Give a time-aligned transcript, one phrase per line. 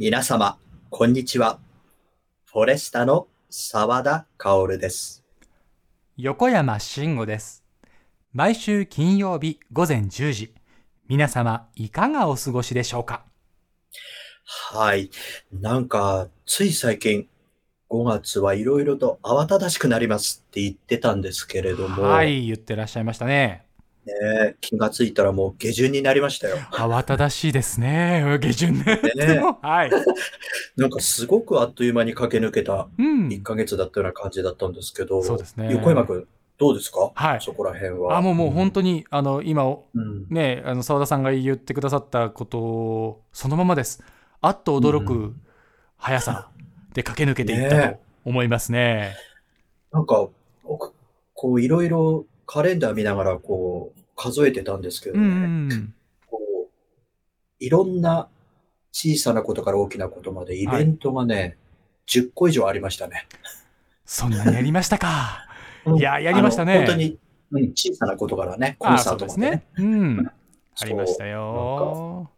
[0.00, 0.58] 皆様、
[0.90, 1.58] こんにちは。
[2.44, 5.24] フォレスタの沢田薫です。
[6.16, 7.64] 横山慎吾です。
[8.32, 10.54] 毎週金曜日午前10時、
[11.08, 13.24] 皆様いかがお過ごしでしょうか？
[14.70, 15.10] はい。
[15.52, 17.26] なんか、つい最近、
[17.90, 23.66] 5月はいろいろと慌ただしくなりますって言ってたんですけれども、はい、言ってらっしゃいましたね。
[24.08, 26.56] ね、気がついたらもう下旬になりましたよ。
[26.72, 28.38] 慌ただしいですね。
[28.40, 29.00] 下旬ね。
[29.14, 29.90] ねはい。
[30.76, 33.28] なんかすごくあっという間に駆け抜けたうん。
[33.28, 36.26] 1ヶ月だったような感じだったんですけど、そうですね横山くん、
[36.58, 37.12] どうですか？
[37.14, 38.16] はいそこら辺は。
[38.16, 44.02] あ、もうもう本当に、あの、今、うんね、あの、澤田さんが言ってくださったことを、そのままです。
[44.40, 45.34] あっと驚うく
[45.96, 46.48] 速さ
[46.94, 49.16] で駆け抜けていったと思いますね。
[49.92, 50.28] なんか、
[50.64, 50.92] 僕、
[51.34, 55.94] こう、いろいろカレンダー見ながら、こう、数えてたんですけどうんうね、んうん。
[56.26, 56.68] こう、
[57.60, 58.28] いろんな
[58.92, 61.56] 小さなことから大きなことまで、イベントがね、
[62.08, 63.28] 10個以上ありましたね。
[64.04, 65.44] そんなにやりましたか。
[65.86, 67.18] うんいややりましたね本当に、
[67.50, 69.64] うん、小さなことからね、コンあサートまでね。
[69.74, 69.92] そうですね。
[69.94, 70.30] うん。
[70.84, 72.30] りましたよ。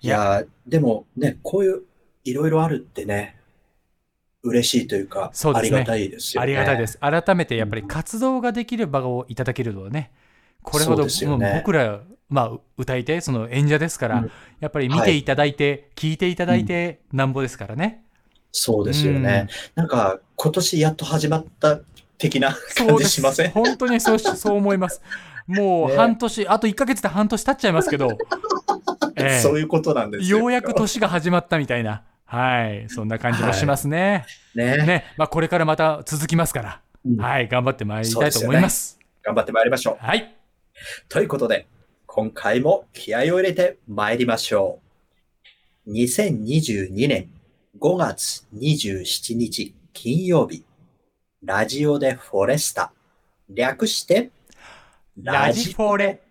[0.00, 1.82] いやー、でもね、こういう、
[2.24, 3.36] いろいろあるってね、
[4.42, 6.42] 嬉しいというか、そうねありがたいですよね。。
[6.42, 6.98] ありがたいですす。
[6.98, 10.10] 改めてやっぱり活動ができる場をいただけるのはね、
[10.66, 11.06] これほど、
[11.38, 18.02] ね僕ら、まあ、歌い手、その演者ですから、うんやっぱり見ていただいて、聞いていただいて、なんぼですからね。
[18.52, 19.48] そうですよね。
[19.74, 21.78] なんか、今年やっと始まった
[22.16, 23.50] 的な感じしません？
[23.50, 25.02] 本当にそうし そう思います。
[25.46, 28.08] もうね半年、あと1ヶ月で半年経っちゃいますけど、
[29.16, 30.38] ええそういうことなんですよ。
[30.38, 34.24] ようやく年が始まったみたいな、はい、そんな感じもしますね。
[34.54, 34.78] ね。
[34.78, 38.98] ね、まあ、これからまた続きますから、うんはい、頑張ってまいりたいと思います。
[39.22, 40.04] 頑張ってまいりましょう。
[40.04, 40.35] はい。
[41.08, 41.66] ということで、
[42.06, 44.80] 今回も気合を入れて参りましょ
[45.86, 45.92] う。
[45.92, 47.30] 2022年
[47.78, 50.64] 5月27日金曜日、
[51.42, 52.92] ラジオでフォレスタ、
[53.48, 54.30] 略して、
[55.22, 56.22] ラジフォレ。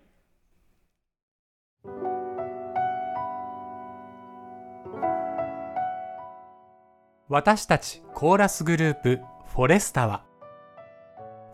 [7.28, 10.25] 私たちコーラスグループフォレスタは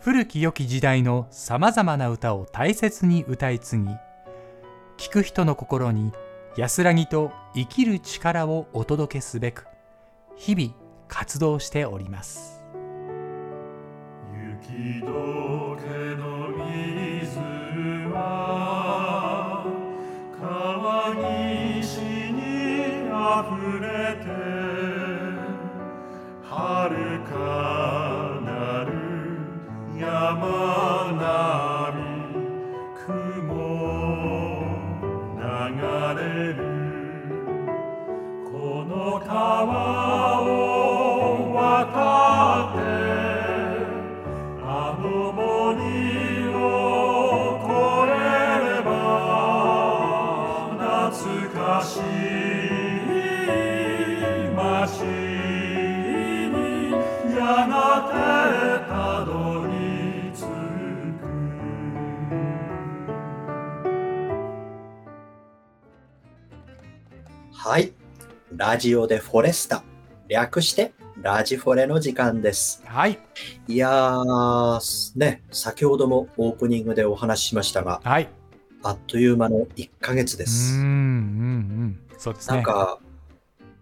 [0.04, 3.86] 古き良き時代のさまざまな歌を大切に歌い継ぎ
[4.98, 6.12] 聴く人の心に
[6.58, 9.68] 安らぎと生きる力をお届けすべく
[10.36, 10.74] 日々
[11.08, 12.64] 活動しております。
[14.34, 15.12] 雪解け
[16.16, 17.38] の水
[18.12, 19.64] は
[20.42, 23.71] 川岸にあふれ
[68.72, 69.84] ラジオでフォレスタ、
[70.30, 72.82] 略して、ラジフォレの時間です。
[72.86, 73.20] はい。
[73.68, 78.30] いやー、ね、先ほどもオープニングでお話ししましたが、はい。
[78.82, 80.74] あっという間の1ヶ月でうーんす。
[80.76, 82.00] うんうん。
[82.18, 82.56] そうですね。
[82.56, 83.00] なんか、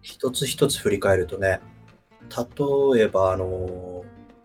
[0.02, 1.60] 一つ一つ振り返るとね、
[2.96, 4.04] 例えば、あの、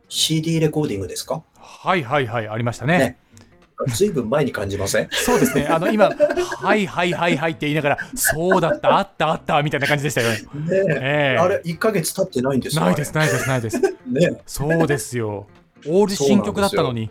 [0.10, 1.42] CD レコーディングですか？
[1.56, 2.48] はいはいはい。
[2.48, 3.00] ありましたね。
[3.00, 3.18] ね
[3.94, 5.08] ずいぶん前に感じません？
[5.12, 5.66] そうですね。
[5.68, 10.36] あの、今、はいはいはいはいって言いながら、そうだった、あった、あった、みたいな感じでしたよね。
[10.38, 10.46] ね
[11.02, 12.86] ええあれ、1ヶ月経ってないんですか？
[12.86, 13.80] ないです、ないです、ないです。
[14.08, 15.48] ねそうですよ。
[15.88, 17.10] オール新曲だったのに、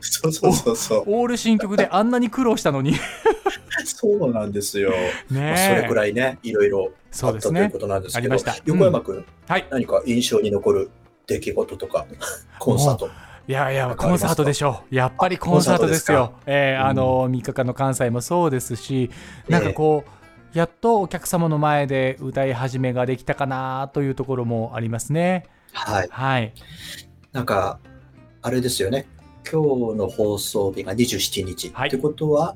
[0.00, 1.04] そうそうそうそう。
[1.06, 2.94] オール新曲であんなに苦労したのに。
[3.84, 4.92] そうなんですよ。
[5.30, 5.94] まねあそれくえ。
[5.94, 7.86] らいね、いろいろあそうですねったというこ。
[7.86, 9.66] となんですけど、ありました横山くん、はい。
[9.70, 10.90] 何か印象に残る
[11.26, 12.06] 出来事とか、
[12.58, 13.10] コンサート？
[13.48, 14.94] いやいや、コンサートでしょう。
[14.94, 16.34] やっぱりコンサートですよ。
[16.44, 19.10] えーうんあの、3日間の関西もそうですし、
[19.48, 25.46] なんかこう、やっとお客様の前で歌い始めができたかなというところもありますね。
[25.72, 26.08] はい。
[26.10, 26.52] はい。
[27.32, 27.78] なんか、
[28.42, 29.06] あれですよね。
[29.50, 31.70] 今日の放送日が27日。
[31.72, 32.54] はいってことは、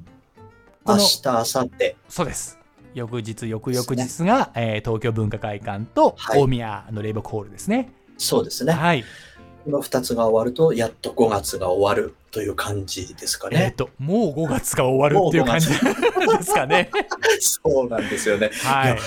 [0.86, 1.96] 明日、明後日。
[2.10, 2.58] そうです。
[2.92, 7.94] 翌日、翌々日が、えー東京文化会館とはい大宮のレイボーコールですね。
[8.18, 8.74] そうですね。
[8.74, 9.04] はい。
[9.64, 13.74] この2つが終わると、やっと5月が終わるという感じですかえっ、ね。
[13.76, 15.74] と、もう5月が終わるっていう感じで
[16.42, 16.90] すかね。
[17.40, 18.50] そうなんですよね。
[18.64, 18.98] はい。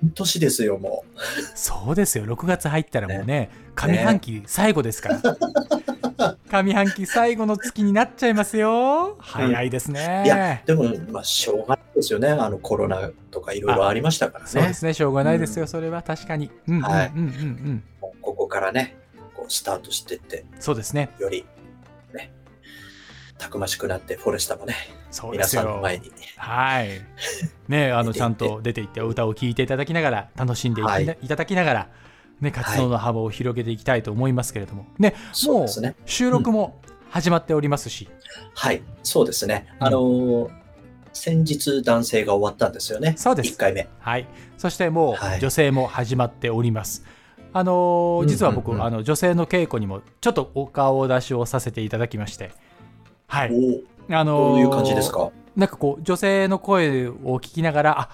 [0.00, 1.20] 半年ですよ、もう。
[1.54, 2.24] そうですよ。
[2.24, 5.20] 6月入ったらもうね、上半期最後ですから。
[6.50, 9.16] 上半期最後の月になっちゃいますよ。
[9.18, 10.22] 早いですね。
[10.24, 12.28] いや、でも、まあ、しょうがないですよね。
[12.28, 14.50] あの、コロナとかいろいろありましたからね。
[14.50, 14.94] そうですね。
[14.94, 15.62] しょうがないですよ。
[15.62, 16.50] うんそれは確かに。
[16.68, 17.84] うんうんうんうんはいうん。
[18.00, 18.96] もうここからね、
[19.42, 21.10] こう、スタートしてって、そうですね。
[21.18, 21.44] より、
[22.14, 22.32] ね、
[23.38, 25.62] たくましくなって、フォレスタもね、皆そうですよ。
[25.62, 26.12] さんの前に。
[26.36, 26.88] はい。
[27.68, 31.88] ねあの、 ちゃんと出ていって、お歌を聴いていただきながら、楽しんでい,、はいいただきながら、
[32.40, 35.96] ね、活動の幅を広げていきたいと思いますけれども、ね、もうそうですね。
[36.06, 36.80] 収録も
[37.10, 38.08] 始まっておりますし、
[38.54, 39.66] はい、そうですね。
[39.80, 40.62] うんあのー
[41.14, 43.14] 先日男性が終わったんですよね。
[43.18, 43.86] そうです1回目。
[44.00, 44.26] はい。
[44.56, 47.04] そしてもうはい女性も始まっております。
[47.54, 52.52] あの実は僕、あの女性の稽古にもちょっとお顔出しをさせていただきまして、
[53.26, 53.50] はい。
[54.08, 55.30] おあのーどういう感じですか？
[55.54, 58.08] なんかこう女性の声を聞きながら、あ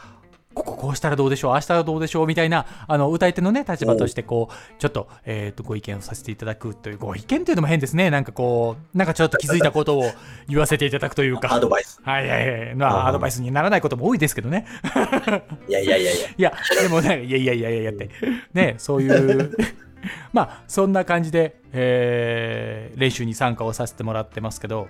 [0.59, 8.11] こここうしたらどうでしょう、ああしたらどうでしょうみたいなあの歌い手のね立場としてこうちょっと,、えー、とご意見をさせていただくというご意見というのも変ですね。
[8.11, 10.11] なんかこうなんかちょっと気づいたことを
[10.49, 11.53] 言わせていただくというか。
[11.55, 12.01] アドバイス。
[12.03, 12.75] はいはいはい。
[12.75, 14.67] まあ、うんアドバイスにならないことも多いですけどね。
[15.69, 16.29] いやいやいやいや。
[16.29, 16.53] いや、
[16.83, 18.11] でもね、いやいやいやいやいやって、
[18.53, 19.53] ね、そういう、
[20.33, 24.89] まあ、そんな感じで、えー練習に参加をさせてもらってますけど、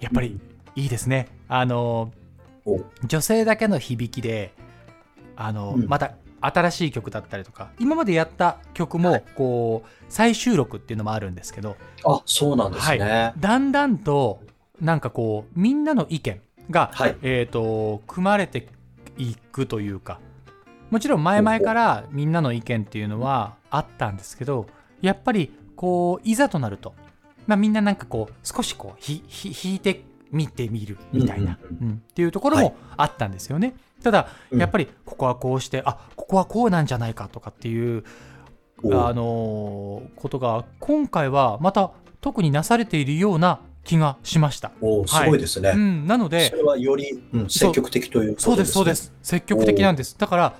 [0.00, 0.40] やっぱり
[0.74, 1.28] いいですね。
[1.48, 2.12] あの、
[2.66, 4.52] お女性だけの響きで、
[5.36, 13.32] あの、うんまた新しい曲だったりとか、今までやった曲も、こう、再収録っていうのもあるんですけど、あ、そうなんですね。
[13.38, 14.42] だんだんと、
[14.78, 17.16] なんかこう、みんなの意見が、はい。
[17.22, 18.68] えー、と組まれて
[19.18, 20.20] いくというか
[20.90, 24.66] もちろん前々からみんなの意見っていうのはあったんですけど
[25.00, 26.94] やっぱりこういざとなると、
[27.46, 33.74] まあ、みんななんかこう少しこうひひ引いてみてみるみたいな、うんうんっていうところもあったんですよね。
[34.04, 38.04] ただうんやっぱりここはこうして、あここはこうなんじゃないかとかっていう
[38.82, 41.90] おあのーことが今回はまた
[42.20, 44.72] 特になされているような気がしました。
[44.80, 45.72] おすごいですね。
[45.74, 48.36] うん、なのでそれはより、うん、積極的という。
[48.38, 48.94] そうです、そうで。
[48.94, 49.12] す。
[49.22, 50.16] 積極的なんです。
[50.18, 50.54] だから、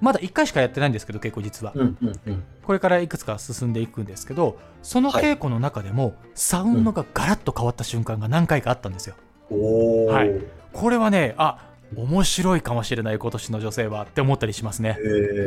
[0.00, 1.72] まだ1回しかやってないんですけど、稽古実は。
[1.74, 2.44] うんうんうん。
[2.62, 9.16] これからいくつか進んでいくんですけど、そのはい稽古の中でも、サウンドがガラッと変わった瞬間が何回かあったんですよ。
[9.50, 10.06] おお。
[10.06, 10.30] はい
[10.72, 14.90] これはね、あ面白いかもしれない、今年の女性はって思ったりしますね。
[14.90, 14.96] へー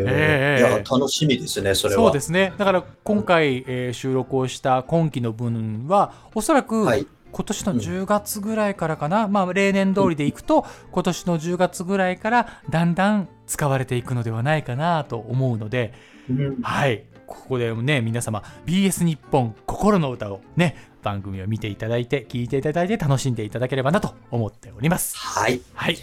[0.09, 2.01] ええいや、楽しみですね、それは。
[2.01, 2.53] そうですね。
[2.57, 7.05] だから今回、えー収録をした今期の分は、おそらく、はい。
[7.31, 15.93] 今年の10月ぐらいからかな、まあ例年通りでいくと、今年の10月ぐらいからだんだん使われていくのではないかなと思うので、
[16.29, 25.17] うんはい、ここでね、皆様、BS 日本心の歌をね、番組を見ていただいて、聞いていただいて楽しんでいただければなと思っております。
[25.17, 25.61] はい。
[25.73, 25.97] はい、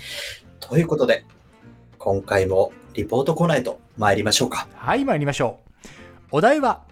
[0.60, 1.24] ということで、
[1.98, 4.68] 今回もリポートコーナーへと参りましょうか。
[4.74, 6.36] はい、参りましょう。
[6.36, 6.82] お題は、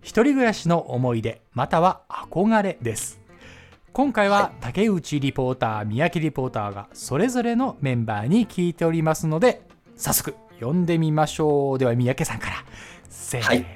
[0.00, 3.20] 一人暮らしの思い出、または憧れです。
[3.92, 9.62] 今回は竹内リポーター、三宅リポーターがそれぞれのメンバーに聞いておりますので、
[9.96, 11.78] 早速読んでみましょう。
[11.78, 12.64] では三宅さんから。
[13.08, 13.66] せーはい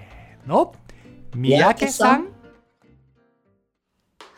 [0.46, 0.74] の。
[1.34, 2.35] 三宅さん。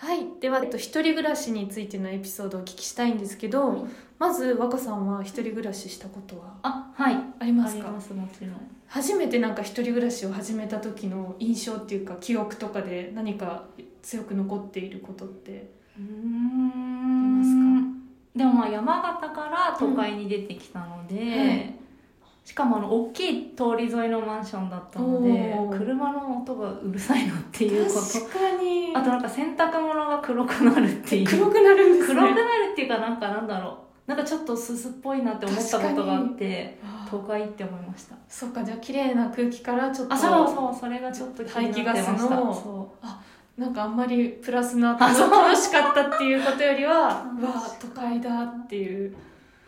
[0.08, 3.87] はい、では、えっと、一人暮らしについてのエピソードをお聞きしたいんですけど、
[4.19, 7.16] まず若さんは一人暮らししたことはあ、はい。
[7.38, 7.88] ありますか？
[7.88, 8.52] あります、もちろん。
[8.87, 13.64] 初めてなんか一人暮らしを始めた時の印象っていうか記憶とかで何か
[14.00, 18.02] 強く残っていることってうーますん。
[18.35, 21.75] でもまあ山形から都会に出てきたので、はい
[22.49, 28.00] しかもあの大きい通り沿いのマンションだったので車の音がうるさいなっていうこと。
[28.00, 28.90] 確かに。
[28.97, 31.26] あとなんか洗濯物が黒くなるっていう。
[31.26, 32.21] 黒くなるんですね。
[32.21, 34.11] 黒くなるっていうかなんかなんだろう。
[34.11, 36.78] なんかちょっとすすっぽいなって思ったことがあって
[37.11, 38.17] 都会って思いました。
[38.26, 40.14] そっかじゃあ綺麗な空気からちょっと。
[40.14, 42.12] あそうそうそれがちょっと気になってました。
[42.12, 42.55] 排気ガスの。
[42.55, 43.61] そう。
[43.61, 45.14] なんかあんまりプラスな楽
[45.55, 47.26] しかったっていうことよりはわ
[47.78, 49.14] 都会だっていう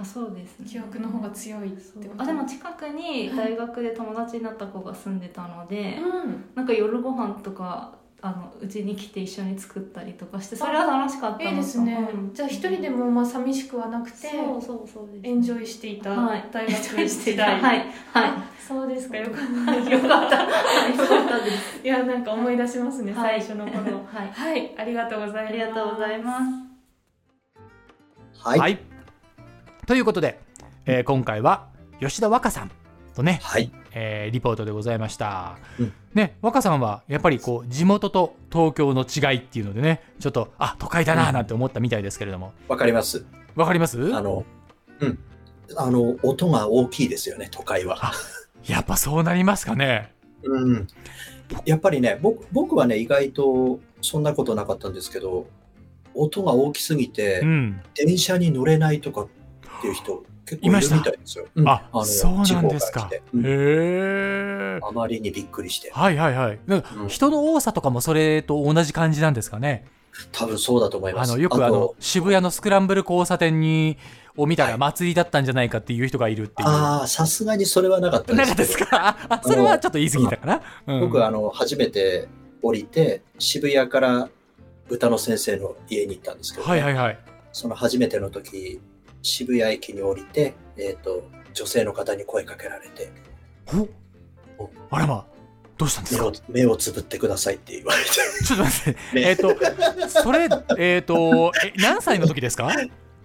[0.00, 0.66] あそうですね。
[0.66, 2.23] 記憶の方が強いってこと？
[2.23, 6.45] あでも近くに大学で友達になった子が住んでたので、うん。
[6.54, 7.92] なんか夜ご飯とか
[8.23, 12.11] あのうちに来て一緒に作ったりとかしてそれは楽しかったのいいですね。
[12.12, 12.35] うん。
[12.35, 16.49] じゃあ一人でもまあ寂しくはなくてそうそうそうですエンジョイしていたはい。
[16.50, 17.61] 大学時代。
[17.61, 17.78] た はい。
[17.78, 19.16] はあそうですか。
[19.16, 19.35] よかっ
[19.66, 19.78] た。
[19.78, 20.37] いよかった。
[20.47, 20.97] はい。
[20.97, 21.80] よかったです。
[21.85, 23.40] いやなんか思い出しますね、はい。
[23.42, 24.04] 最初の頃。
[24.07, 24.30] はい。
[24.33, 24.75] はい。
[24.78, 25.50] ありがとうございます。
[25.50, 26.45] ありがとうございます。
[28.42, 28.89] はい。
[29.90, 29.97] はい。
[29.97, 30.38] ということで、
[30.87, 31.66] えー今回は
[31.99, 32.70] 吉田和歌さん
[33.16, 33.73] とね、はい。
[33.92, 35.59] えーリポートでございました。
[35.80, 43.26] うんね、若さんはやっぱりこう地元と東京の違いっていうのでね、ちょっとあ都会だななんて思ったみたいですけれども、わかります。
[43.56, 44.14] わかります？
[44.14, 44.44] あの、
[45.00, 45.18] うん。
[45.76, 47.99] あの、音が大きいですよね、都会は。
[48.66, 50.12] やっぱそうなりますかね。
[50.44, 50.87] うん。
[51.64, 55.49] やっぱりね、僕僕はね、意外とそんなことなかったんですけど、
[56.14, 57.80] 音が大きすぎて、うん。
[57.97, 59.26] 電車に乗れないとか
[59.81, 61.47] っていう人結構いるいましたみたいですよ。
[61.55, 64.79] うんあのそうなんですかへえ。
[64.83, 65.91] あまりにびっくりして。
[65.91, 66.59] はいはいはい。
[66.67, 69.87] なんかうん人の多さとかもそれと同じ感じなんですかね？
[70.33, 71.33] 多分そうだと思います。
[71.33, 73.97] あのよくあのと渋谷のスクランブル交差点に
[74.37, 76.69] を見たらはい祭りだったんじゃないかっていう人がいるっていう。
[76.69, 79.17] ああ、さすがにそれはなかったですですか？
[79.29, 80.63] あそれはちょっと言い過ぎたかな？
[80.89, 82.29] うん僕はあの初めて
[82.61, 84.29] 降りて渋谷から
[84.89, 87.19] 歌の先生の家に行ったんですけど、ねはいはいはい。
[87.53, 88.81] その初めての時
[89.23, 91.23] 渋谷駅に降りて、えっと
[91.53, 93.11] 女性の方に声かけられて
[93.67, 93.89] ほ
[94.59, 95.27] おあらまあ
[95.79, 96.31] どうしたんですか？
[96.49, 99.57] 目をつぶってくださいって言われて、ちょっと待って、 ねえっ、と、
[100.09, 100.49] それ、
[100.79, 102.71] えっ、と、え、何歳の時ですか？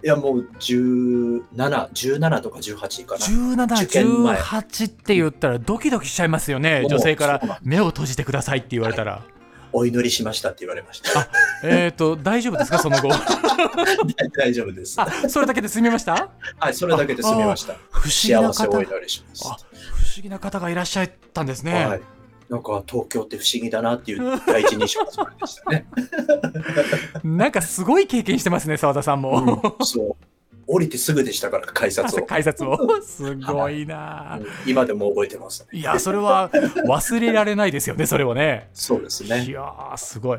[0.04, 1.42] いやもう17、
[1.90, 3.26] 17とか18かな。
[3.26, 6.84] ?17、受験前18って言ったらドキドキしちゃいますよね。
[6.88, 9.22] 女性から目を閉じてくださいって言われたら。
[9.72, 11.28] お祈りしましたって言われました。
[11.62, 13.08] えっと、大丈夫ですかその後？
[14.36, 15.00] 大丈夫です。
[15.00, 16.30] あ、それだけで済みました？
[16.58, 17.74] はい、それだけで済みました。
[17.90, 18.52] 不思議な方。
[18.52, 19.42] 幸せをお祈りします。
[19.46, 21.86] あ、不思議な方がいらっしゃったんですね。
[21.86, 22.00] はい。
[22.48, 25.86] なんか東京って不思議だなっていう第一印象がそれでしたね。
[27.24, 29.76] なんかすごい経験してますね、澤田さんも。
[29.82, 30.24] そう。
[30.66, 32.26] 降りてすぐでしたから、改札を。
[32.26, 32.78] 改札を。
[33.02, 38.68] すごいなうん今でも覚えてます、いや、それは忘れられないですよね、 それはね。
[38.72, 39.46] そうですいね。
[39.50, 40.38] やーすごい。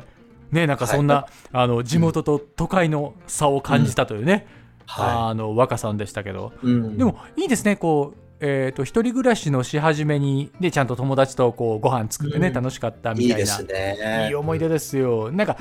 [0.50, 4.46] ねなんかそんな、あの地元と都会の差を感じたというね、
[4.86, 6.66] はあの若さんでしたけど、い。
[6.66, 8.18] うんで、もいいですねこう。
[8.40, 14.28] えー、と一人暮らしのし始めにでちゃんと友達とこうご飯作ってね、うん楽しかったみたいないいですね。
[14.28, 15.56] いい思い出ですよなんか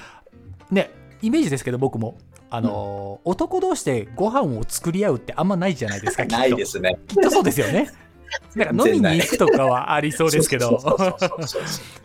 [0.69, 0.91] ね
[1.23, 2.19] イメージですけど僕も
[2.49, 6.97] あのー男同士でご飯を作り合うってあんまないじゃないですかきっとないですね。
[7.07, 7.89] きっとそうですよね
[8.55, 10.81] なんか飲みに行くとかはありそうですけど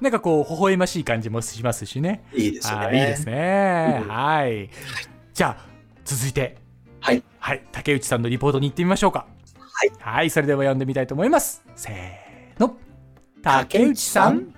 [0.00, 2.76] なんかこう微笑ましい感じもしますしねいいですね。
[2.76, 4.00] ーいいですね。
[4.02, 4.70] うんはい。
[5.34, 5.66] じゃあ、
[6.04, 6.56] 続いて、
[7.00, 7.22] はい。
[7.38, 9.26] はい、竹内さんのリポートに行ってみましょうか。
[9.58, 9.92] はい。
[9.98, 11.62] はい、それでは読んでみたいと思います。
[11.74, 12.76] せーの。
[13.42, 14.54] 竹内さん。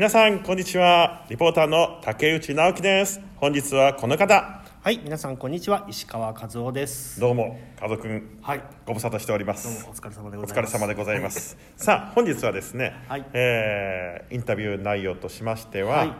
[0.00, 1.26] 皆さんこんにちは。
[1.28, 3.20] リポーターの竹内直樹です。
[3.36, 4.62] 本日はこの方。
[4.82, 5.84] はい、皆さんこんにちは。
[5.90, 7.20] 石川和夫です。
[7.20, 10.70] どうも家族くんはい、ご無沙汰しておりまどうすもお疲れ様でおございます。
[10.70, 11.58] 疲れ様でございます。
[11.76, 13.26] さあ本日はですね、はい。
[13.34, 16.12] えーインタビュー内容としましては、はい。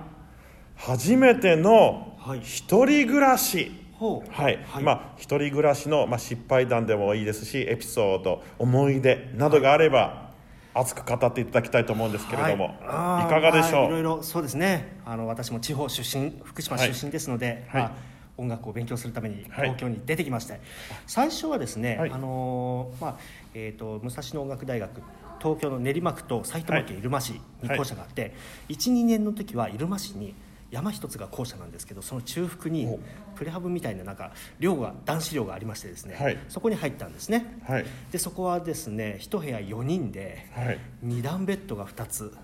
[0.76, 2.40] 初めてのはい。
[2.42, 3.72] 一人暮らし。
[3.94, 4.30] ほう。
[4.30, 4.84] はい、はい。
[4.84, 10.29] まあ一人暮らしの、まあ、失敗談でもいいですしエピソード思い出などがあれば、
[10.74, 13.26] 熱く語っていただきたいと思うんですけれども、はい。
[13.26, 14.96] いかがでしょう、まあいろいろそうですね。
[15.04, 17.82] あの私も地方出身、福島出身ですので、はい。
[17.82, 17.92] まあ
[18.36, 19.68] 音楽を勉強するためにはい。
[19.68, 20.60] 東京に出てきまして、
[21.06, 22.10] 最初はですね、はい。
[22.10, 23.16] あのーまあ
[23.54, 25.02] えっ、と武蔵野音楽大学
[25.40, 28.34] 東京の練馬区と埼玉県入間市に校舎があって、
[28.68, 30.34] 一二年の時は入間市に
[30.70, 32.98] 山一つが校舎なんですけどその中腹にお。
[33.34, 36.38] プレハブみたいななんか寮が男子寮がありましてですね、はい。
[36.48, 37.58] そこに入ったんですね。
[37.66, 37.86] はい。
[38.12, 40.78] でそこはですね一部屋4人ではい。
[41.02, 42.34] 二段ベッドが2つ。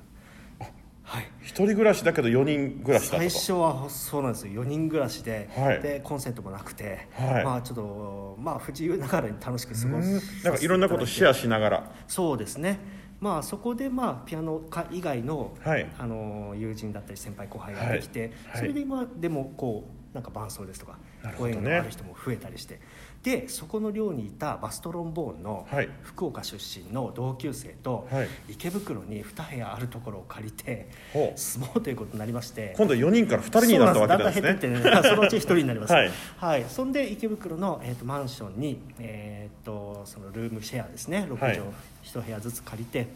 [1.03, 1.31] はい。
[1.41, 4.65] 一人暮らしだけど4人暮らし最初はそうなんですよ。
[4.65, 5.81] 4人暮らしで,、はい。
[5.81, 7.45] でコンセントもなくて、はい。
[7.45, 10.21] まあちょっとまあ不自由ながらに楽しく過ごうん。
[10.21, 11.93] すなんかいろんなことシェアしながら。
[12.09, 12.79] そうですね
[13.21, 15.87] まあそこでまあピアノ科以外の,、はい。
[15.99, 18.61] あの友人だったり先輩後輩ができて、はい。
[18.61, 20.99] それで今でもこうなんか伴奏ですとかね。
[21.39, 22.81] 縁がある人も増えたりして
[23.23, 25.89] でそこの寮にいたバストロンボーンのはい。
[26.03, 28.29] 福岡出身の同級生と、はい。
[28.49, 30.89] 池袋に2部屋あるところを借りて
[31.35, 34.43] 住もうということになりまして今度4人から2人になったわけですね。
[34.49, 35.93] だんだん減ってってねそのうち1人になります。
[35.93, 36.11] はい。
[36.39, 41.27] はい、そんで池袋の、えー、とマンションに、えー、とそのルームシェアですね。
[41.29, 41.61] 6はい。
[42.05, 43.09] 畳1部屋ずつ借りて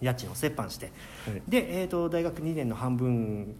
[0.00, 0.92] 家賃を折半して、
[1.26, 1.42] はい。
[1.48, 3.54] で、えー、と大学2年の半分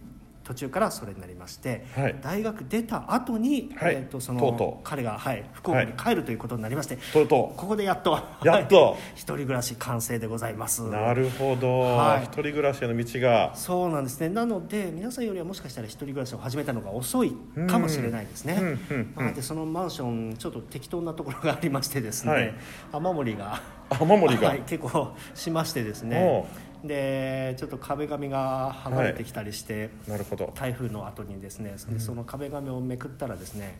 [0.49, 2.15] 途中からそれになりまして、はい。
[2.23, 3.95] 大学出た後に、はい。
[3.95, 4.83] えー、とそのとうとう。
[4.83, 8.83] 彼が、はい、福岡に帰るということになりまして、とうとここでやっとやっと。
[8.83, 10.83] はい一人暮らし完成でございます。
[10.83, 12.23] うなるほど、はい。
[12.23, 13.55] 一人暮らしへの道が。
[13.55, 14.29] そうなんですね。
[14.29, 17.35] なので皆さんよりはもしかしたら一人暮らしを始めたのが遅い
[17.67, 19.13] かもしれないですね、うんうんうん。
[19.15, 22.53] まあ、でそのマンションちょっと適当なところがありましてですね、はい。
[22.93, 23.61] 雨漏りが。
[23.91, 26.45] 雨漏りが、はい、結構しましてですね
[26.83, 30.53] でちょっと壁紙が剥がれてきたりして、なるほど。
[30.55, 33.79] 台風の後にですねでその壁紙をめくったらですね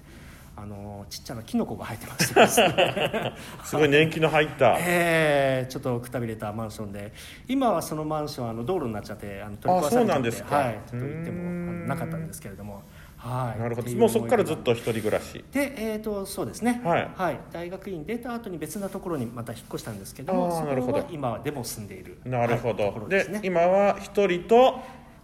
[0.58, 3.34] あのちっちゃなキノコが生えてましてですね。
[3.64, 4.78] すごい年季の入った。
[4.86, 7.14] えーちょっとくたびれたマンションで。
[7.48, 10.56] 今はそのマンションあの道路になっちゃってあの取り壊されてそうなんですか。
[10.56, 11.50] はい、ちょっと行っても
[11.88, 12.84] なかったんですけれども
[13.20, 13.60] はい。
[13.60, 13.92] なるほど。
[13.96, 15.44] もうそこからずっと一人暮らし。
[15.52, 17.40] で、えー、とそうですね、はい。
[17.52, 20.94] 大学院出た後に別なところにまた引っ越したんですけどもるほど。
[20.94, 22.18] こは今でも住んでいる。
[22.24, 23.10] なるほど、はい。
[23.10, 23.42] でね。
[23.44, 24.80] 今は一人と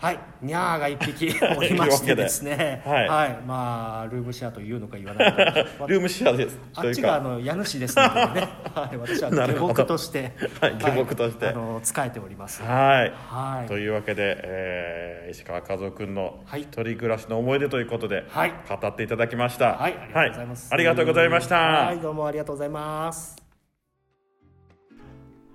[0.05, 0.19] はい。
[0.39, 2.83] にゃーが一匹 おりましてですね。
[2.85, 3.39] はい。
[3.43, 5.51] まあルームシェアというのか言わないのか
[5.87, 6.59] ルームシェアです。
[6.75, 11.47] あっちがあの家主ですのでね、 はい、私は下僕として、はい下僕として。
[11.47, 12.61] あの仕えております。
[12.61, 13.13] はい。
[13.15, 16.61] はい、というわけで、えー石川和夫君のはい。
[16.61, 18.53] 一人暮らしの思い出ということで、はい。
[18.69, 19.73] 語っていただきました。
[19.73, 20.69] はい、ありがとうございます。
[20.69, 23.35] はありがとうございました、はい、どうもありがとうございます。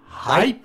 [0.09, 0.61] はい。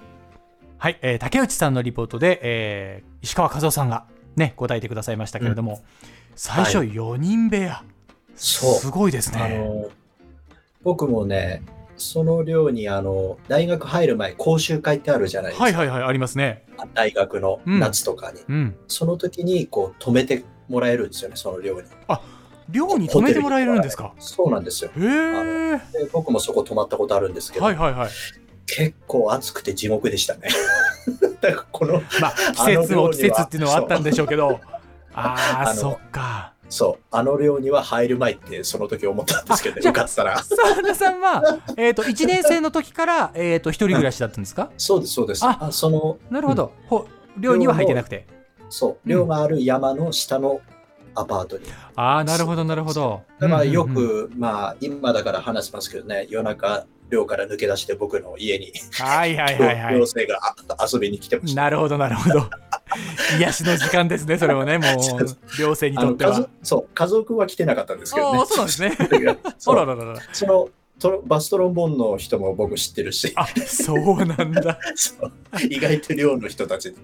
[0.80, 4.06] はい、えー竹内さんのリポートで、えー石川和夫さんが
[4.36, 5.84] ね、答えてくださいましたけれども、
[6.36, 7.84] 最初はい4人部屋。
[8.36, 9.58] そうすごいですあね。
[9.58, 9.90] の、
[10.84, 11.64] 僕もね、
[11.98, 15.64] その寮にあの、大学入る前、講習会ってあるじゃないですか。
[15.64, 16.66] はいはいはい、ありますね。
[16.94, 18.42] 大学の夏とかに。
[18.48, 18.76] うん。
[18.88, 21.88] その時に、こう、泊めてもらえるんですよね、その寮に。
[22.70, 24.14] 寮に泊めてもらえるんですか？
[24.20, 24.92] そうなんですよ。
[24.98, 25.80] へえ。
[26.12, 28.10] 僕もそこ泊まったことあるんですけど、いはいはい。
[28.68, 30.50] 結構暑くて地獄でしたね。
[31.42, 34.60] だからこの、まあ、季節も季節っていうのはあったんでしょうけど、
[35.14, 36.54] ああ、そっか。
[36.70, 40.44] そう、あの寮には入る前ってその時思ったんですけどね、あじゃあ受かったら。
[40.44, 44.72] 澤田さんは、えっ、と、1年生の時から、えっ、と、一人暮らしだったんですか？
[44.78, 45.46] そうです、そうです。
[45.46, 46.72] ああその、なるほど。
[46.88, 47.08] ほ
[47.38, 48.28] 寮には入ってなくて。
[48.70, 50.60] そう、寮がある山の下の
[51.14, 51.66] アパートに。
[51.96, 53.22] ああ、なるほど、なるほど。
[53.40, 60.06] だからようんうんうんく、まあ、今だから話しますけどね、夜中、寮から抜け出して僕の家に、はいはいはいはい寮。
[60.06, 61.62] 生があ遊びに来てました。
[61.62, 62.50] なるほど、なるほど。
[63.40, 66.48] 癒しの時間ですね、それもね、もう、寮生にとっては。
[66.64, 68.46] そう、家族は来てなかったんですけどね。
[68.46, 68.98] そうなんですね。
[69.58, 70.20] そらららら。
[70.32, 74.80] そのトロバストロンボーンの人も僕知ってるし、あ、そうなんだ。
[75.70, 76.96] 意外と寮の人たち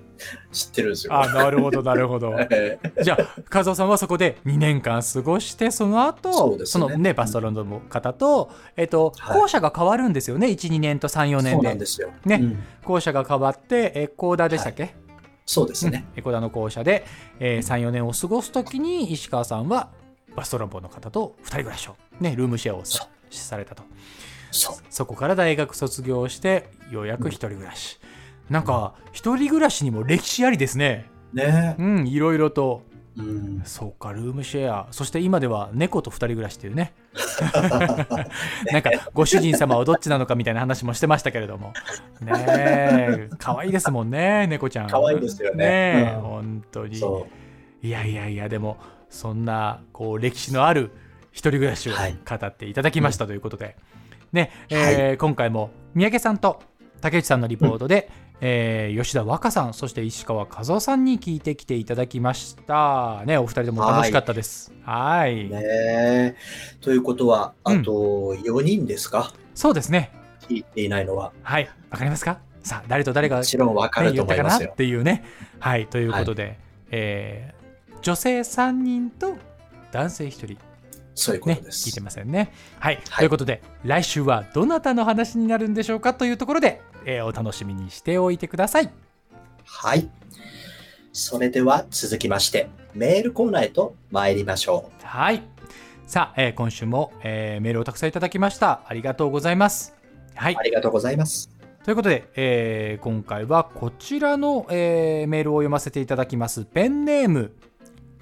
[0.52, 1.14] 知ってるんですよ。
[1.14, 2.34] あ、なるほど、なるほど。
[2.52, 6.96] えーじゃあ、和夫さんはそこで2年間過ごして、その後、そね。
[6.96, 9.42] のね、バストロンドの方と、えっと、はい。
[9.42, 11.68] 校舎が変わるんですよね、1、2年と3、4そう年で。
[11.68, 12.12] なんですよ。
[12.26, 12.40] ね。
[12.42, 12.64] うん。
[12.84, 14.96] 校舎が変わって、え、コーダーでしたっけ、
[15.46, 16.06] そうですね。
[16.14, 16.20] うん。
[16.20, 17.04] エコダの校舎で、
[17.40, 19.90] えー、3、4年を過ごすときに、石川さんは
[20.36, 23.08] バストロンボーンの方と2人暮らしを、ね、ルームシェアをさ
[23.40, 23.84] されたと。
[24.52, 28.00] そこから大学卒業して、ようやく一人暮らし。
[28.50, 31.10] なんか、一人暮らしにも歴史ありですね。
[31.34, 32.84] ねうん、いろいろと。
[33.18, 33.62] うん。
[33.66, 34.88] そうか、ルームシェア。
[34.92, 36.94] そして今では猫と二人暮らしっていうね。
[38.72, 41.74] なんか、ご主人様はどっちなのかみたいな話もしてましたけれども。
[42.22, 44.88] ねえ、可愛いですもんね、猫ちゃん。
[44.88, 46.98] 可愛いですよねねえ、うん本当に。
[46.98, 47.28] そ
[47.82, 48.78] いやいやいや、でも、
[49.10, 50.92] そんな、こう、歴史のある
[51.32, 53.76] 一人暮らしをはい語っていただきましたということで、
[54.34, 56.62] ね、えー今回も三宅さんと
[57.02, 58.10] 竹内さんのリポートで、
[58.42, 63.24] えー吉田和歌さん、そして石川和夫さんに聞いてきていただきました。
[63.26, 64.72] ね、お二人とも楽しかったです。
[64.84, 65.46] はい。
[65.46, 65.50] う。
[65.50, 66.36] ねえ
[66.82, 70.12] ということは、あうんと4人ですか、そうですね。
[70.48, 71.32] 聞いていないのは。
[71.44, 71.70] はい。
[71.90, 72.40] わかりますか？
[72.64, 74.74] さあ、誰と誰が、もね、ちろんわかると言ったかなっ思いますよ。
[74.76, 75.24] ていうね。
[75.60, 75.88] はい。
[75.88, 76.60] ということで、
[76.92, 77.62] えー
[78.02, 79.38] 女性3人と
[79.92, 80.58] 男性1人。
[81.14, 81.88] そういうこね、とです。
[81.88, 82.52] 聞いてませんね。
[82.80, 88.90] はい、はいということで来週はどなたの話になるんでしょうかというところで、えーお楽しみにしておいてください。
[89.66, 90.10] はい。
[91.14, 95.06] それでは続きまして、メールコーナーへと参りましょう。
[95.06, 95.44] はい。
[96.08, 98.82] さあ、えー今週も、えーメールをたくさんいただきました。
[98.88, 99.94] ありがとうございます。
[100.36, 100.64] はいあ。
[100.64, 101.50] りがとうございます。
[101.84, 106.64] ということで、えー今回はこちらの、えーメールを読ませていただきます。
[106.66, 107.54] ペンネーム、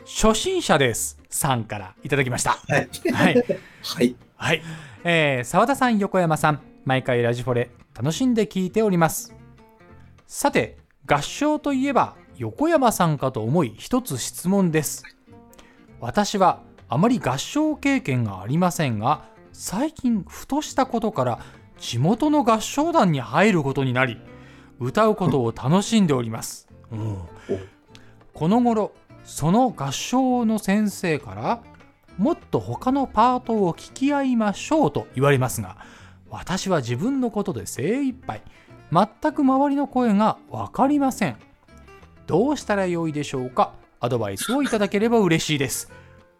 [0.05, 1.18] 初心者です。
[1.29, 2.59] さんからいただきました。
[2.67, 2.89] はい。
[3.11, 3.35] はい。
[3.83, 4.15] はい。
[4.35, 4.61] はい。
[5.03, 9.35] えー、沢田さん、横山さん、毎回ラジフォレ、楽しんで聞いております。
[10.27, 15.03] さて、合唱といえば、横山さんかと思い、一つ質問です。
[15.99, 21.39] 私は、あまり合唱経験がありませんが、最近、ふとしたことから、
[21.77, 24.17] 地元の合唱団に入ることになり、
[24.79, 26.67] 歌うことを楽しんでおります。
[26.91, 27.17] うん
[28.33, 28.93] この頃、
[29.29, 31.61] その合唱の先生から、
[32.17, 35.77] もっと他のパートを聞き合いましょうと言われますが、
[36.29, 38.41] 私は自分のことで精一杯、
[38.91, 41.37] 全く周りの声がわかりません。
[42.25, 43.73] どうしたらよいでしょうか？
[43.99, 45.91] アドバイスをいただければ嬉しいです。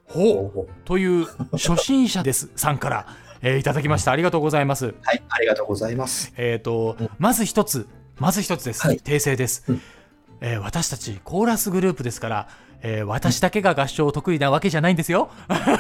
[0.06, 3.08] ほうという初心者ですさんから、
[3.41, 4.12] えーいただきました。
[4.12, 4.95] ありがとうございます。
[5.04, 5.23] はい。
[5.30, 6.34] ありがとうございます。
[6.38, 8.82] えっ、と、まず一つ、まず一つです。
[8.82, 9.82] はい訂正です、うん
[10.41, 12.47] えー私たちコーラスグループですから、
[12.82, 15.30] えー私だけが合唱得意なわけじゃないんですよ。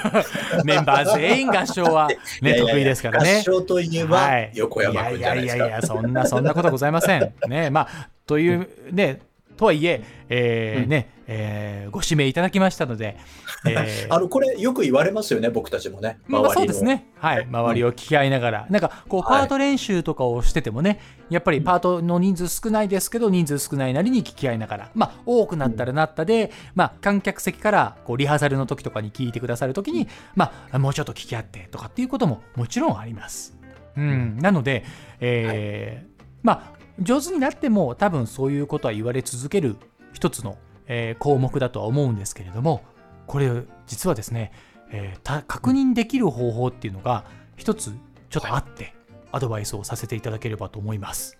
[0.65, 2.09] メンバー全員合唱は、
[2.41, 3.37] ね、得意ですからね。
[3.39, 5.55] 合唱といえばはい横山君じゃないですか。
[5.57, 7.33] いやいやいや、そんな、そんなことございません。
[7.47, 9.21] ね、まあ、という、ね、
[9.57, 13.17] とはいえ、えーうんね、えーご指名いただきましたので、
[13.67, 16.19] えーあのこれよく言われますよね、僕たちもね。
[16.27, 16.83] まあ、周りのそうです。
[16.83, 17.07] ね。
[17.17, 17.45] はい。
[17.45, 18.67] 周りを聞き合いながら。
[18.69, 33.55] なんか、こう、パはいート練習とかをしててもね、やっぱりパートの人数少ないですけど、人数少ないなりに聞き合いながら、まあ、多くなったらなったで、まあ、観客席から、こう、リハーサルの時とかに聞いてくださる時に、まあ、もうちょっと聞き合ってとかっていうことももちろんあります。
[33.97, 34.37] うん。
[34.39, 34.83] なので、
[35.19, 39.75] えーまあ、上手になっても多分そういうことは言われ続ける
[40.13, 40.57] 一つの、
[40.89, 42.83] えー項目だとは思うんですけれども、
[43.27, 43.49] これ
[43.87, 44.51] 実はですね、
[44.91, 47.23] えーた確認できる方法っていうのが
[47.55, 47.93] 一つ
[48.29, 48.93] ちょっとあって、
[49.31, 51.37] アドバイスをさせていただければと思います。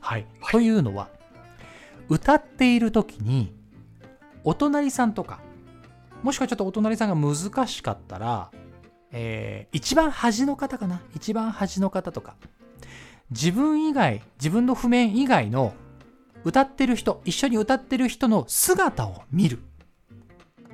[0.00, 0.26] はい。
[0.50, 1.08] というのは、
[2.08, 3.52] 歌っている時に、
[4.44, 5.40] お隣さんとか、
[6.22, 8.50] もしくはちょっとお隣さんが難しかったら、
[9.10, 11.00] えー一番端の方かな？
[11.14, 12.36] 一番端の方とか、
[13.30, 15.72] 自分以外、自分の譜面以外の
[16.44, 19.58] 歌ってる人、一緒に歌ってる人の姿を見る。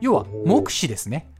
[0.00, 1.30] 要は、目視ですね。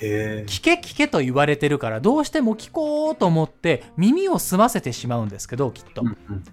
[0.00, 6.02] 聞け聞けと言われてるから、どうしても聞こうと思って耳を澄ませてしまうんですけど、きっと。
[6.02, 6.44] うんうん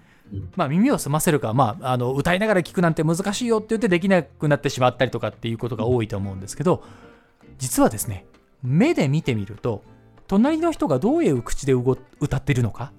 [0.54, 6.84] まあ耳を澄ませるか、まあ、あの歌いながら聞くなんて難しいよって言ってできなくなってしまったりとかっていうことが多いと思うんですけど、
[7.58, 8.26] 実はですね、
[8.62, 9.82] 目で見てみると、
[10.28, 12.92] 隣の人がどういう口でうご歌ってるのか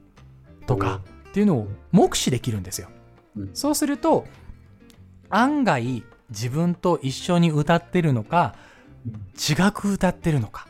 [0.67, 2.89] とかっていうのを目視できるんですよ。
[3.35, 3.49] うん。
[3.53, 4.25] そうすると、
[5.29, 8.55] 案外自分と一緒に歌ってるのか、
[9.37, 10.67] 違く歌ってるのか。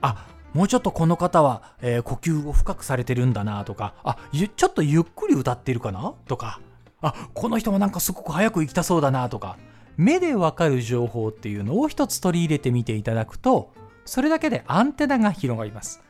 [0.00, 6.14] あ、もうちょっとこの方は、えー呼吸を深くされてるんだなとか、あ、ゆちょっとゆっくり歌ってるかな？
[6.26, 6.60] とか、
[7.00, 9.56] あ、この人もなんかすごく早く行きたそうだなとか、
[9.96, 13.72] 目でわかる情報っていうのを一つ取り入れてみていただくと、
[14.04, 16.02] それだけでアンテナが広がります。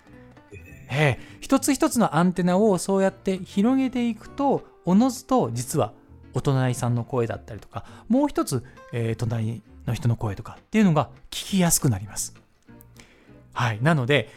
[0.91, 5.93] ええ一つ一つのアンテナをそうやって広げていくと、おのずと実は
[6.35, 12.35] お隣さんの声だったりとか、もう一つ、えー隣の人の声とかっていうのが聞きやすくなります。
[13.53, 13.83] はい。
[13.83, 14.31] なので、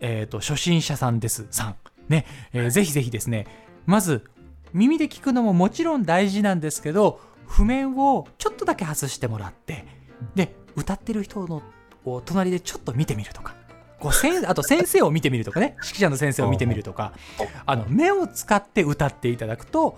[0.00, 1.76] えっ、と、初心者さんです、さん。
[2.08, 3.46] ね、えーぜひぜひですね、
[3.86, 4.24] まず、
[4.72, 9.84] 耳で聞くのももちろん大事なんですけど、譜面をちょっとだけ外してもらって、
[10.34, 11.62] で、歌ってる人の
[12.04, 13.54] を隣でちょっと見てみるとか、
[14.04, 17.14] こうせんあと先生を見てみるとかね、指揮者の先生を見てみるとか、
[17.64, 19.96] あの、目を使って歌っていただくと、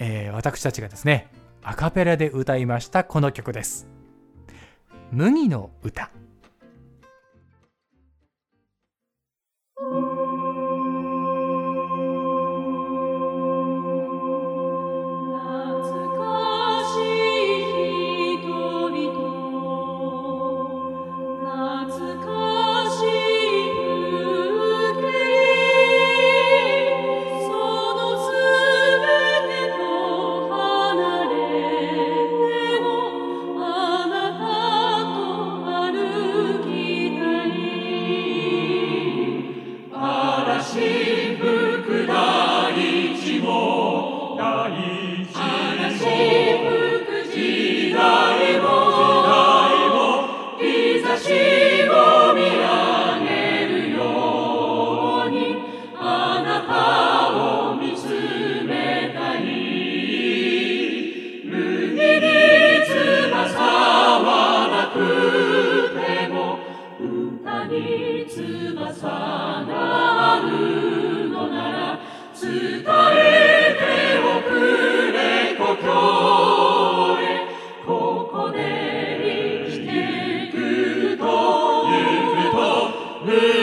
[0.00, 1.28] えー私たちがですね
[1.62, 3.86] アカペラで歌いましたこの曲です
[5.12, 6.10] 「麦の歌」
[83.22, 83.59] Amen.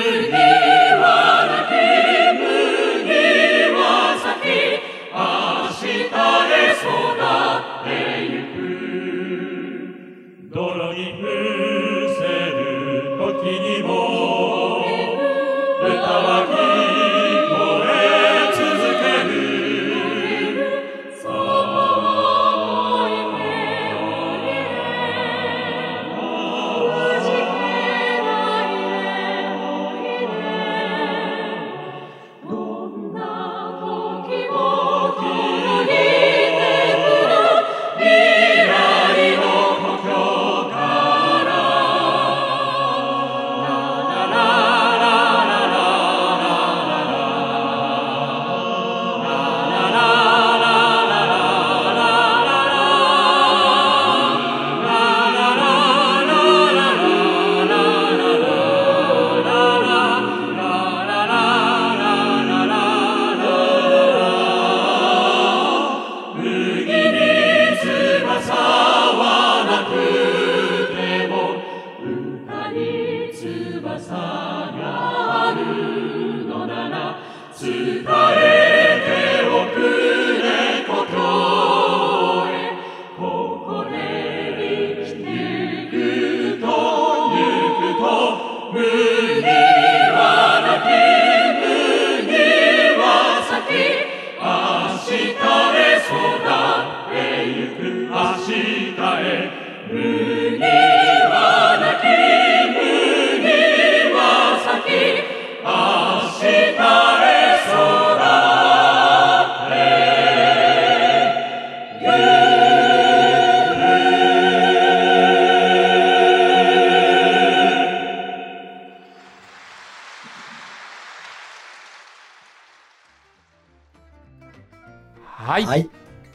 [125.58, 125.90] はい、はい。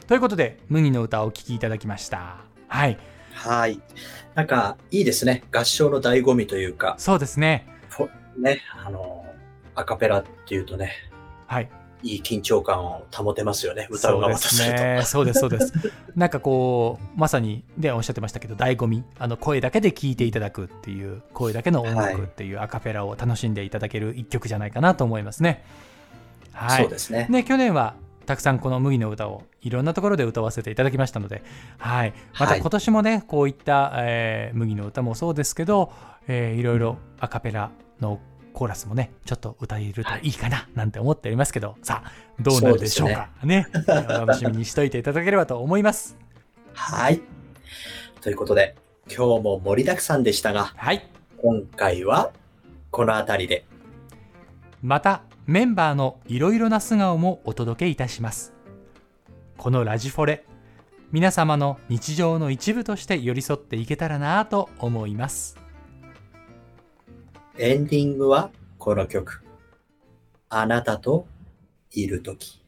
[0.07, 2.37] ということで麦の歌をお聴きいただきました。
[2.67, 2.97] はい。
[3.33, 3.79] はい。
[4.35, 5.43] なんか、いいですね。
[5.49, 7.67] 合唱の醍醐味というか、そうですね。
[8.37, 9.25] ね、あの、
[9.75, 10.91] アカペラっていうとね、
[11.47, 11.69] はい。
[12.01, 13.87] いい緊張感を保てますよね。
[13.89, 14.77] 歌う側とすると。
[14.77, 15.01] そうですね。
[15.05, 15.73] そうですそうです。
[16.17, 19.05] なんかこうまさにでおっしゃってましたけど醍醐味。
[19.17, 25.63] あの声だけで聴いていただくっていう声だけの音楽っていうアカペラを楽しんでいただける一曲じゃないかなと思いますね。
[26.51, 26.81] はい。
[26.81, 27.27] そうですね。
[27.29, 31.43] ね、去年はたくさんこの麦の歌をいろんなところで歌わせていただきましたので、
[31.77, 32.59] はい、またはい。
[32.61, 35.91] 今年もね、こういった、えー麦の歌もそうですけど、
[36.27, 38.19] えーいろいろアカペラの
[38.53, 40.29] コーラスもねちょっと歌えるとい。
[40.29, 43.29] いかななんて思っておりますけど、さあどうなるでしょうか。
[43.43, 43.67] ね。
[43.87, 46.17] お楽しみにしといていただければと思います。
[46.73, 47.21] はい。
[48.21, 48.75] ということで、
[49.07, 51.07] 今日も盛りだくさんでしたが、はい。
[51.41, 52.31] 今回は
[52.89, 53.65] この辺りで。
[54.81, 58.53] またメンバーのいろいろな素顔もお届けいたします
[59.57, 60.45] このラジフォレ
[61.11, 65.63] 皆様の日常の一部として寄り添っていけたらなと思います
[67.59, 69.43] エンディングはこの曲。
[70.49, 71.27] あなたと
[71.91, 72.63] いるとき。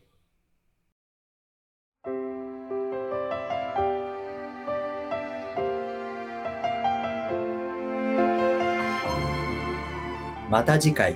[10.51, 11.15] また次回、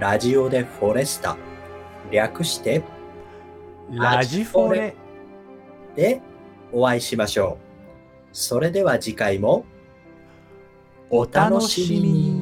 [0.00, 1.36] ラジオでフォレスタ、
[2.10, 2.82] 略して
[3.90, 4.94] ラジフォレ。
[5.94, 6.20] で
[6.72, 7.64] お会いしましょう。
[8.32, 9.64] それでは次回も
[11.10, 12.33] お楽しみに